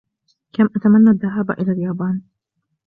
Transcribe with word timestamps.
كَم 0.53 0.65
أتمنّى 0.75 1.09
الذهاب 1.09 1.51
إلى 1.51 1.71
اليابان. 1.71 2.21